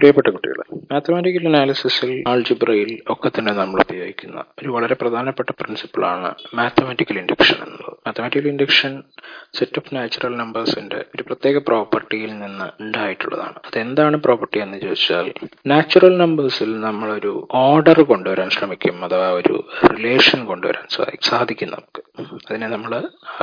പ്രിയപ്പെട്ട 0.00 0.26
കുട്ടികളെ. 0.26 0.74
മാത്തമാറ്റിക്കൽ 0.92 1.48
അനാലിസിസിൽ 1.48 2.24
ആൾജിബ്രയിൽ 2.28 3.00
ഒക്കെ 3.10 3.28
തന്നെ 3.28 3.52
നമ്മൾ 3.52 3.80
ഉപയോഗിക്കുന്ന 3.80 4.44
ഒരു 4.62 4.68
വളരെ 4.68 4.94
പ്രധാനപ്പെട്ട 4.94 5.50
പ്രിൻസിപ്പിളാണ് 5.50 6.34
മാത്തമാറ്റിക്കൽ 6.54 7.18
ഇൻഡക്ഷൻ 7.18 7.54
എന്നുള്ളത്. 7.54 7.96
Mathematical 8.06 8.48
induction 8.48 9.02
set 9.54 9.78
of 9.78 9.94
natural 9.94 10.36
നമ്പേഴ്സിന്റെ 10.36 10.96
ഒരു 10.96 11.22
പ്രത്യേക 11.22 11.58
പ്രോപ്പർട്ടിയിൽ 11.58 12.38
നിന്ന് 12.38 12.82
ഉണ്ടായിട്ടുള്ളതാണ്. 12.82 13.52
അതെന്താണ് 13.52 14.16
പ്രോപ്പർട്ടി 14.16 14.58
എന്ന് 14.58 14.78
ചോദിച്ചാൽ 14.78 15.32
നാച്ചുറൽ 15.66 16.16
നമ്പേഴ്സിൽ 16.16 16.80
നമ്മളൊരു 16.80 17.48
ഓർഡർ 17.50 18.02
കൊണ്ടുവരാൻ 18.02 18.50
ശ്രമിക്കും 18.50 19.04
അഥവാ 19.04 19.30
ഒരു 19.30 19.68
റിലേഷൻ 19.84 20.44
കൊണ്ടുവരാൻ 20.44 20.84
സാധി- 20.90 21.18
സാധിക്കും 21.22 21.68
നമുക്ക്. 21.68 22.02
അതിനെ 22.50 22.68
നമ്മൾ 22.68 22.92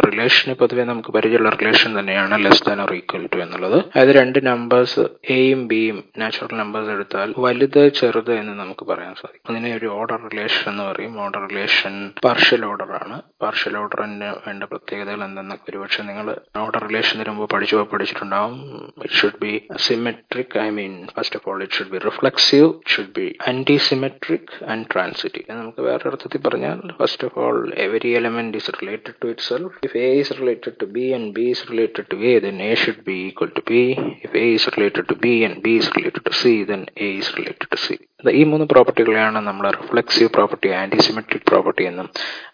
റിലേഷന് 0.08 0.54
പൊതുവെ 0.54 0.84
നമുക്ക് 0.84 1.10
പരിചയമുള്ള 1.10 1.50
റിലേഷൻ 1.50 2.00
തന്നെയാണ് 2.00 2.46
less 2.46 2.64
than 2.64 2.82
or 2.82 2.94
equal 2.96 3.28
to 3.34 3.38
എന്നുള്ളത്. 3.38 3.78
അതായത് 3.96 4.16
രണ്ട് 4.16 4.48
നമ്പേഴ്സ് 4.48 5.06
എയും 5.30 5.68
ബിയും 5.68 6.04
നാച്ചുറൽ 6.18 6.56
നമ്പേഴ്സ് 6.58 6.90
എടുത്താൽ 6.90 7.34
വലുത് 7.38 7.88
ചെറുത് 7.90 8.34
എന്ന് 8.40 8.54
നമുക്ക് 8.60 8.86
പറയാൻ 8.86 9.16
സാധിക്കും. 9.16 9.52
അതിനെ 9.52 9.76
ഒരു 9.78 9.86
ഓർഡർ 9.86 10.30
റിലേഷൻ 10.30 10.72
എന്ന് 10.72 10.84
പറയും. 10.84 11.22
ഓർഡർ 11.22 11.48
റിലേഷൻ 11.50 12.14
പാർഷ്യൽ 12.26 12.66
ഓർഡർ 12.66 12.92
ആണ്. 13.04 13.22
പാർഷ്യൽ 13.42 13.78
ഓർഡറിന് 13.78 14.30
വേണ്ട 14.48 14.64
പ്രത്യേകതകൾ 14.64 15.24
എന്തെന്നൊക്കെ 15.24 15.72
ഒരുപക്ഷെ 15.72 16.04
നിങ്ങൾ 16.04 16.28
ഓർഡർ 16.58 16.88
റിലേഷൻ 16.88 17.24
മുമ്പ് 17.30 17.50
പഠിച്ചു 17.54 17.88
പഠിച്ചിട്ടുണ്ടാവും. 17.94 18.56
It 19.04 19.14
should 19.14 19.40
be 19.42 19.54
symmetric 19.76 20.58
I 20.60 20.70
mean 20.70 21.08
first 21.16 21.36
of 21.36 21.50
all 21.50 21.64
it 21.64 21.74
should 21.74 21.90
be 21.90 21.98
reflexive 21.98 22.74
should 22.88 23.14
be 23.20 23.38
antisymmetric 23.76 24.64
and 24.70 24.86
transitive 24.94 25.58
നമുക്ക് 25.58 25.82
വേറെ 25.82 26.08
അർത്ഥത്തിൽ 26.10 26.42
പറഞ്ഞാൽ 26.42 26.80
first 27.00 27.26
of 27.26 27.40
all 27.40 27.74
every 27.78 28.10
element 28.10 28.58
related 28.82 29.16
to 29.22 29.28
itself. 29.28 29.74
If 29.84 29.96
A 29.96 30.20
is 30.20 30.32
related 30.32 30.80
to 30.80 30.88
B 30.88 31.14
and 31.14 31.34
B 31.34 31.52
is 31.52 31.68
related 31.70 32.10
to 32.10 32.24
A, 32.24 32.40
then 32.40 32.62
A 32.62 32.76
should 32.76 33.04
be 33.04 33.28
equal 33.28 33.50
to 33.50 33.62
B. 33.62 33.96
If 34.24 34.34
A 34.34 34.54
is 34.54 34.68
related 34.76 35.08
to 35.10 35.16
B 35.16 35.44
and 35.44 35.62
B 35.64 35.78
is 35.78 35.90
related 35.96 36.24
to 36.26 36.34
C, 36.34 36.64
then 36.64 36.88
A 36.96 37.18
is 37.18 37.34
related 37.36 37.68
to 37.72 37.78
C. 37.78 38.07
ഈ 38.40 38.44
മൂന്ന് 38.44 38.66
പ്രോപ്പർട്ടികളെയാണ് 38.66 39.40
നമ്മൾ 39.48 39.66
reflexive 39.72 40.30
property 40.30 40.70
ആന്റിസിമെട്രിക് 40.70 41.44
property 41.48 41.84
എന്നും 41.86 42.08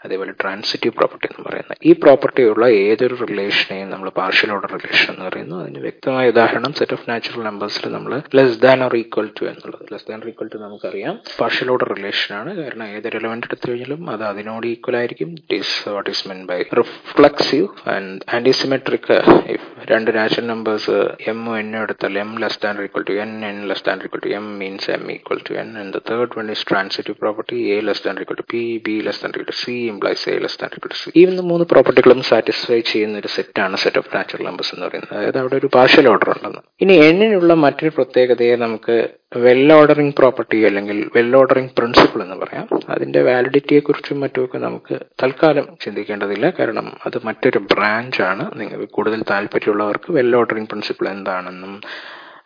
അതേപോലെ 0.05 0.31
transitive 0.41 0.93
property 0.93 1.27
എന്നും 1.29 1.43
പറയുന്നത്. 1.49 1.77
ഈ 1.85 1.91
പ്രോപ്പർട്ടിയുള്ള 1.93 2.65
ഏതൊരു 2.65 3.15
റിലേഷനെയും 3.15 3.89
നമ്മൾ 3.89 4.09
പാർഷ്യൽ 4.09 4.51
ഓർഡർ 4.51 4.71
റിലേഷൻ 4.77 5.13
എന്ന് 5.13 5.25
പറയുന്നു. 5.29 5.55
അതിന് 5.63 5.79
വ്യക്തമായ 5.79 6.27
ഉദാഹരണം 6.29 6.73
സെറ്റ് 6.73 6.93
ഓഫ് 6.93 7.09
നാച്ചുറൽ 7.09 7.43
നമ്പേഴ്സിൽ 7.43 7.91
നമ്മൾ 7.91 8.21
less 8.39 8.61
than 8.61 8.83
or 8.83 8.95
equal 9.01 9.29
to 9.39 9.45
എന്നുള്ളത്. 9.51 9.85
ലെസ് 9.93 10.07
ദാൻ 10.09 10.27
ഈക്വൽ 10.31 10.49
ടു 10.53 10.57
നമുക്കറിയാം. 10.57 11.19
പാർഷ്യൽ 11.39 11.71
ഓർഡർ 11.71 11.89
റിലേഷൻ 11.95 12.35
ആണ്. 12.35 12.55
കാരണം 12.61 12.85
ഏതൊരു 12.97 13.17
എലമെന്റ് 13.17 13.47
എടുത്തു 13.47 13.69
കഴിഞ്ഞാലും 13.71 14.09
അത് 14.09 14.23
അതിനോട് 14.23 14.67
ഈക്വൽ 14.67 14.97
ആയിരിക്കും. 15.01 15.31
Is 15.59 15.89
what 15.89 16.09
is 16.09 16.27
mean 16.27 16.45
by 16.51 16.59
reflexive 16.81 17.69
and 17.95 18.19
antisymmetric 18.35 19.11
if 19.55 19.69
രണ്ട് 19.93 20.11
നാച്ചുറൽ 20.19 20.47
നമ്പേഴ്സ് 20.47 20.97
എം 21.33 21.57
എൻ 21.57 21.71
എടുത്താൽ 21.83 22.19
M 22.25 22.33
less 22.45 22.61
than 22.63 22.83
equal 22.83 23.05
to 23.09 23.15
N 23.25 23.45
N 23.51 23.67
less 23.71 23.85
than 23.89 23.99
equal 24.05 24.23
to 24.27 24.33
M 24.41 24.47
means 24.59 24.91
M 24.91 25.11
equal 25.11 25.41
to 25.49 25.52
N 25.61 25.69
and 25.81 25.93
the 25.93 26.01
third 26.09 26.33
one 26.39 26.49
is 26.55 26.65
transitive 26.69 27.17
property 27.17 27.57
a 27.73 27.77
<= 27.79 27.81
p 27.81 28.09
b 28.09 28.21
equal 28.21 28.37
to 28.41 28.45
P 28.53 28.61
B 28.85 28.95
less 29.07 29.21
than 29.23 29.31
equal 29.33 29.47
to 29.51 29.55
C 29.63 29.73
implies 29.93 30.23
A 30.29 30.35
less 30.43 30.57
than 30.61 30.69
equal 30.77 30.91
to 30.93 30.99
C 31.01 31.09
the 31.25 31.43
മൂന്ന് 31.51 31.65
പ്രോപ്പർട്ടികളും 31.71 32.21
satisfy 32.31 32.79
ചെയ്യുന്ന 32.91 33.17
ഒരു 33.17 33.27
സെറ്റാണ് 33.27 33.77
set 33.83 33.97
of 33.97 34.09
natural 34.15 34.45
numbers 34.49 34.71
എന്ന് 34.75 34.85
പറയുന്നത്. 34.87 35.13
അതായത് 35.17 35.39
അവിടെ 35.41 35.55
ഒരു 35.55 35.69
partial 35.75 36.07
order 36.13 36.29
ഉണ്ടെന്ന്. 36.29 36.61
ഇനി 36.81 36.95
എന്നിനുള്ള 37.09 37.53
മറ്റൊരു 37.65 37.93
പ്രത്യേകതയെ 37.97 38.55
നമുക്ക് 38.55 38.95
വെൽ 39.45 39.73
ഓർഡറിംഗ് 39.73 40.15
പ്രോപ്പർട്ടി 40.19 40.57
അല്ലെങ്കിൽ 40.69 40.97
വെൽ 41.15 41.31
ഓർഡറിംഗ് 41.35 41.71
പ്രിൻസിപ്പിൾ 41.77 42.21
എന്ന് 42.23 42.35
പറയാം. 42.35 42.65
അതിന്റെ 42.89 43.21
വാലിഡിറ്റിയെ 43.21 43.79
കുറിച്ചും 43.79 44.19
മറ്റുമൊക്കെ 44.19 44.57
നമുക്ക് 44.57 44.95
തൽക്കാലം 45.23 45.67
ചിന്തിക്കേണ്ടതില്ല. 45.85 46.49
കാരണം 46.59 46.97
അത് 47.05 47.17
മറ്റൊരു 47.25 47.59
ബ്രാഞ്ച് 47.73 48.21
ആണ്. 48.31 48.59
നിങ്ങൾക്ക് 48.59 48.89
കൂടുതൽ 48.97 49.23
താല്പര്യമുള്ളവർക്ക് 49.31 50.11
വെൽ 50.19 50.35
ഓർഡറിംഗ് 50.41 50.69
പ്രിൻസിപ്പിൾ 50.69 51.07
എന്താണെന്നും 51.17 51.73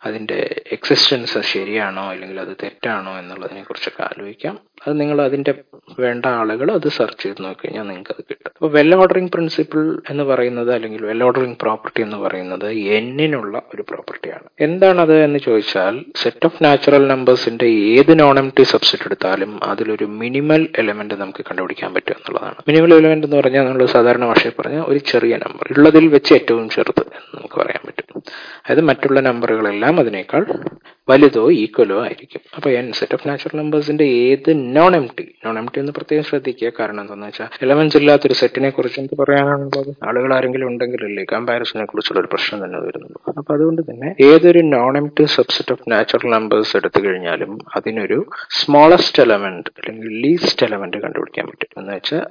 അതിന്റെ 0.02 0.38
എക്സിസ്റ്റൻസ് 0.72 1.40
ശരിയാണോ 1.52 2.04
അല്ലെങ്കിൽ 2.12 2.40
അത് 2.40 2.52
തെറ്റാണോ 2.62 3.12
എന്നുള്ളതിനെ 3.18 3.62
കുറിച്ചൊക്കെ 3.62 4.02
ആലോചിക്കാം. 4.02 4.56
അത് 4.84 4.92
നിങ്ങൾ 5.00 5.18
അതിന്റെ 5.22 5.52
വേണ്ട 6.00 6.24
ആളുകൾ 6.40 6.68
അത് 6.74 6.88
സെർച്ച് 6.96 7.22
ചെയ്ത് 7.22 7.40
നോക്കിക്കഴിഞ്ഞാൽ 7.44 7.86
നിങ്ങൾക്ക് 7.88 8.12
അത് 8.14 8.22
കിട്ടും. 8.28 8.52
അപ്പോൾ 8.54 8.70
വെൽ 8.76 8.94
ഓർഡറിംഗ് 8.94 9.30
പ്രിൻസിപ്പിൾ 9.34 9.80
എന്ന് 10.10 10.24
പറയുന്നത് 10.24 10.70
അല്ലെങ്കിൽ 10.74 11.02
വെൽ 11.10 11.22
ഓർഡറിംഗ് 11.28 11.58
പ്രോപ്പർട്ടി 11.62 12.00
എന്ന് 12.02 12.18
പറയുന്നത് 12.24 12.68
എന്നിനുള്ള 12.98 13.62
ഒരു 13.74 13.82
പ്രോപ്പർട്ടിയാണ് 13.82 14.46
എന്താണത് 14.66 15.14
എന്ന് 15.24 15.38
ചോദിച്ചാൽ 15.38 15.96
സെറ്റ് 16.22 16.46
ഓഫ് 16.46 16.62
നാച്ചുറൽ 16.64 17.06
നമ്പേഴ്സിന്റെ 17.12 17.68
ഏത് 17.94 18.12
നോൺ 18.20 18.38
എം 18.38 18.50
ടി 18.58 18.66
സബ്സെറ്റ് 18.72 19.06
എടുത്താലും 19.08 19.52
അതിലൊരു 19.70 20.08
മിനിമൽ 20.22 20.64
എലമെന്റ് 20.82 21.14
നമുക്ക് 21.14 21.44
കണ്ടുപിടിക്കാൻ 21.50 21.92
പറ്റും 21.96 22.16
എന്നുള്ളതാണ്. 22.18 22.58
മിനിമൽ 22.70 22.94
എലമെന്റ് 22.98 23.28
എന്ന് 23.28 23.38
പറഞ്ഞാൽ 23.42 23.66
നമ്മൾ 23.70 23.86
സാധാരണ 23.96 24.26
ഭാഷയിൽ 24.32 24.54
പറഞ്ഞാൽ 24.60 24.84
ഒരു 24.92 25.02
ചെറിയ 25.12 25.36
നമ്പർ 25.46 25.72
ഉള്ളതിൽ 25.76 26.06
വെച്ച് 26.16 26.32
ഏറ്റവും 26.38 26.68
ചെറുത് 26.76 27.04
എന്ന് 27.08 27.34
നമുക്ക് 27.38 27.58
പറയാൻ 27.62 27.82
പറ്റും 27.88 28.04
അതായത് 28.64 28.84
മറ്റുള്ള 28.90 29.20
നമ്പറുകളെല്ലാം 29.20 30.00
അതിനേക്കാൾ 30.00 30.44
വലുതോ 31.08 31.50
ഈക്വലോ 31.62 31.98
ആയിരിക്കും. 32.04 32.40
അപ്പോൾ 32.56 32.70
എൻ 32.78 32.92
സെറ്റ് 32.92 33.14
ഓഫ് 33.14 33.28
നാച്ചുറൽ 33.28 33.58
നമ്പേഴ്സിന്റെ 33.58 34.04
ഏത് 34.04 34.50
non 34.76 34.94
M 34.96 35.06
T 35.18 35.24
non 35.44 35.58
M 35.58 35.68
T 35.74 35.80
എന്ന് 35.80 35.92
പ്രത്യേകം 35.92 36.24
ശ്രദ്ധിക്കുക. 36.24 36.72
കാരണം 36.78 37.00
എന്താണെന്ന് 37.00 37.26
വെച്ചാൽ 37.26 37.48
എലമെന്റ്സ് 37.66 37.96
ഇല്ലാത്തൊരു 37.96 38.34
സെറ്റിനെ 38.40 38.70
കുറിച്ച് 38.70 39.00
എന്ത് 39.00 39.14
പറയാനാണുള്ളത് 39.22 39.90
ആളുകൾ 40.08 40.34
ആരെങ്കിലും 40.34 40.68
ഉണ്ടെങ്കിലല്ലേ 40.68 41.24
കമ്പാരിസനെ 41.32 41.84
കുറിച്ചുള്ള 41.84 42.20
ഒരു 42.20 42.30
പ്രശ്നം 42.34 42.64
തന്നെ 42.64 42.78
വരുന്നുള്ളൂ. 42.78 43.20
അപ്പൊ 43.38 43.54
അതുകൊണ്ട് 43.54 43.82
തന്നെ 43.90 44.10
ഏതൊരു 44.30 44.62
non 44.74 44.96
empty 45.18 45.24
subset 45.36 45.72
of 45.72 45.90
natural 45.90 46.30
numbers 46.36 46.76
എടുത്തു 46.76 47.06
കഴിഞ്ഞാലും 47.06 47.58
അതിനൊരു 47.76 48.18
സ്മോളസ്റ്റ് 48.60 49.22
എലമെന്റ് 49.22 49.70
അല്ലെങ്കിൽ 49.78 50.08
ലീസ്റ്റ് 50.26 50.66
എലമെന്റ് 50.66 50.96
കണ്ടുപിടിക്കാൻ 50.96 51.46
പറ്റും. 51.46 51.68
എന്ന് 51.78 51.94
വെച്ചാൽ 51.94 52.22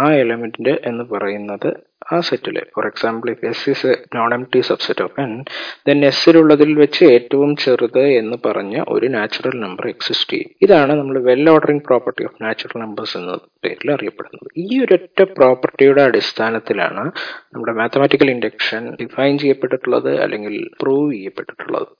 ആ 0.00 0.02
എലമെന്റിന്റെ 0.22 0.80
എന്ന് 0.84 1.04
പറയുന്നത് 1.14 1.68
ആ 2.14 2.16
സെറ്റിലെ 2.20 2.62
for 2.74 2.84
example 2.86 3.28
if 3.30 3.46
S 3.50 3.64
is 3.70 3.90
non 4.16 4.32
empty 4.54 4.60
subset 4.68 5.02
of 5.04 5.16
N 5.20 5.32
then 5.88 5.98
എസ്സിലുള്ളതിൽ 6.10 6.70
വെച്ച് 6.82 7.04
ഏറ്റവും 7.16 7.50
ചെറുത് 7.62 8.04
എന്ന് 8.20 8.36
പറഞ്ഞ 8.46 8.82
ഒരു 8.88 9.06
നാച്ചുറൽ 9.16 9.56
നമ്പർ 9.64 9.86
എക്സിസ്റ്റ് 9.94 10.30
ചെയ്യും. 10.32 10.50
ഇതാണ് 10.66 10.92
നമ്മൾ 11.00 11.18
well 11.28 11.44
ordering 11.54 11.84
property 11.88 12.24
of 12.28 12.38
natural 12.44 12.78
numbers 12.84 13.16
എന്ന 13.20 13.34
പേരിൽ 13.64 13.90
അറിയപ്പെടുന്നത്. 13.96 14.48
ഈ 14.64 14.80
ഒരൊറ്റ 14.84 15.22
പ്രോപ്പർട്ടിയുടെ 15.38 16.02
അടിസ്ഥാനത്തിലാണ് 16.02 17.04
നമ്മുടെ 17.54 17.74
മാത്തമാറ്റിക്കൽ 17.80 18.30
ഇൻഡക്ഷൻ 18.36 18.84
ഡിഫൈൻ 19.02 19.34
ചെയ്യപ്പെട്ടിട്ടുള്ളത് 19.44 20.12
അല്ലെങ്കിൽ 20.26 20.56
പ്രൂവ് 20.82 21.12
ചെയ്യപ്പെട്ടിട്ടുള്ളത്. 21.14 21.90